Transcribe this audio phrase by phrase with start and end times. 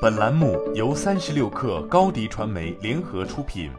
[0.00, 3.70] 本栏目由三十六氪高低传媒联合出品。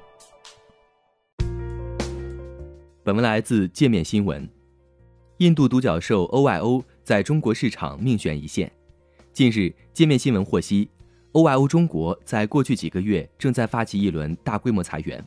[3.04, 4.48] 本文来自界面新闻。
[5.38, 8.72] 印度独角兽 OYO 在中国市场命悬一线。
[9.34, 10.88] 近日，界面新闻获悉
[11.32, 15.26] ，OYO 中国在过去几个月正在发起一轮大规模裁员。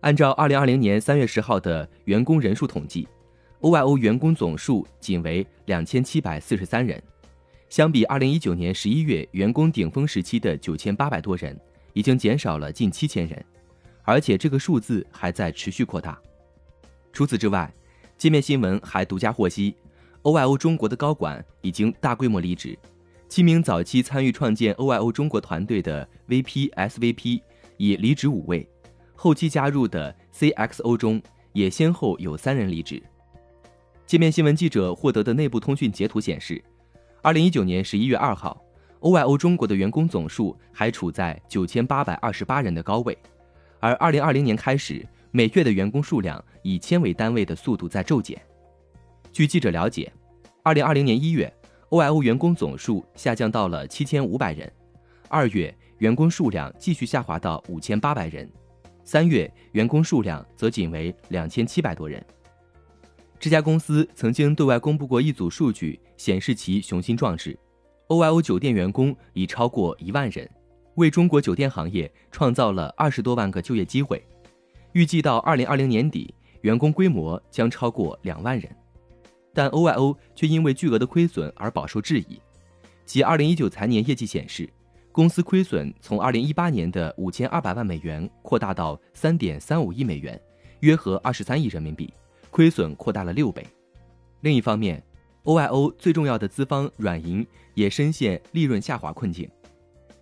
[0.00, 3.06] 按照二零二零年三月十号的员工人数统计
[3.60, 7.00] ，OYO 员工总数仅为两千七百四十三人。
[7.68, 11.58] 相比二零一九年十一月员工顶峰时期的九千八百多人，
[11.94, 13.44] 已经减少了近七千人，
[14.04, 16.16] 而且这个数字还在持续扩大。
[17.12, 17.72] 除此之外，
[18.16, 19.74] 界面新闻还独家获悉
[20.22, 22.78] ，OYO 中国的高管已经大规模离职，
[23.28, 27.40] 七名早期参与创建 OYO 中国团队的 VP、SVP
[27.78, 28.66] 已离职五位，
[29.16, 31.20] 后期加入的 CXO 中
[31.52, 33.02] 也先后有三人离职。
[34.06, 36.62] 界面新闻记者获得的内部通讯截图显示。
[37.26, 38.56] 二零一九年十一月二号
[39.00, 43.18] ，OYO 中国的员工总数还处在九千八百二十八人的高位，
[43.80, 48.40] 而二零二零年开始，每月的员工数量以千为单位的速度在骤减。
[49.32, 50.12] 据记者了解，
[50.62, 51.52] 二零二零年一月
[51.90, 54.72] ，OYO 员工总数下降到了七千五百人，
[55.28, 58.48] 二月员工数量继续下滑到五千八百人，
[59.02, 62.24] 三月员工数量则仅为两千七百多人。
[63.38, 67.56] 这家公司曾经对外公布过一组数据，显示其雄心壮志。
[68.08, 70.48] OYO 酒店员工已超过一万人，
[70.94, 74.24] 为中国酒店行业创造了二十多万个就业机会。
[74.92, 78.74] 预计到二零二零年底，员工规模将超过两万人。
[79.52, 82.40] 但 OYO 却因为巨额的亏损而饱受质疑。
[83.04, 84.68] 其二零一九财年业绩显示，
[85.12, 90.40] 公司亏损从二零一八年的五千二百万美元扩大到三点三五亿美元，
[90.80, 92.12] 约合二十三亿人民币。
[92.56, 93.66] 亏损扩大了六倍。
[94.40, 95.02] 另一方面
[95.44, 99.46] ，OYO 最重要的资方软银也深陷利润下滑困境。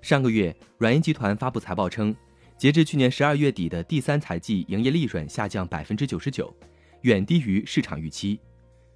[0.02, 2.12] 上个月，软银集团发布财报称，
[2.58, 6.52] 截至去年十二月底的第三财季营业利润下降百分之九十九，
[7.02, 8.40] 远低于市场预期，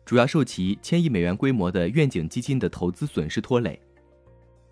[0.04, 3.80] 主要受其千亿美元规模的愿景基金的投资损失拖累。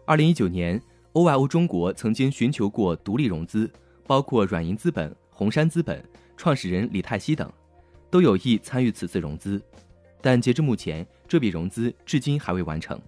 [0.05, 0.83] 二零一九年
[1.13, 3.71] ，OYO 中国曾经寻求过独立融资，
[4.09, 6.05] 包括软银资本、红杉资本
[6.37, 7.49] 创始人李泰熙等。
[8.17, 9.63] 都有意参与此次融资，
[10.23, 12.99] 但截至目前，这笔融资至今还未完成。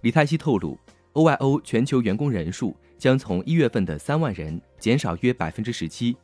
[0.00, 0.76] 李泰熙透露
[1.12, 6.16] ，OYO 全球员工人数将从一月份的三万人减少约百分之十七，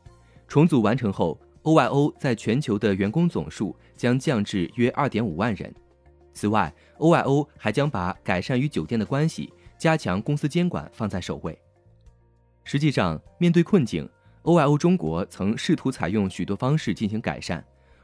[0.45, 5.73] 重组完成后，OYO 在全球的员工总数将降至约二点五万人。
[6.33, 11.57] 此外，OYO 还将把改善与酒店的关系、加强公司监管放在首位。
[12.65, 14.09] 实际上，面对困境
[14.43, 17.63] ，OYO 中国曾试图采用许多方式进行改善。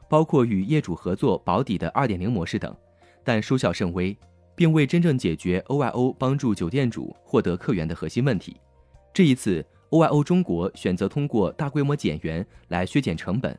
[0.10, 2.76] 包括与业主合作保底的二点零模式等，
[3.24, 4.18] 但收效甚微，
[4.56, 8.56] 并未真正解决 OYO 帮助酒店主获得客源的核心问题。
[9.14, 13.58] 这一次，OYO 中国选择通过大规模减员来削减成本，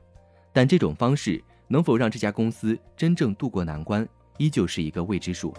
[0.52, 4.06] 但这种方式能否让这家公司真正渡过难关，
[4.38, 5.54] 依旧是一个未知数。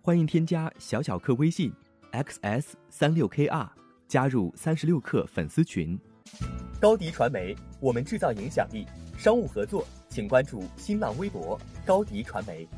[0.00, 1.72] 欢迎添加小小客微信
[2.10, 3.81] ：xs 三六 kr。
[4.12, 5.98] 加入三十六氪粉丝群，
[6.78, 8.86] 高迪传媒，我们制造影响力。
[9.16, 12.68] 商务合作，请关注新浪微博高迪传媒。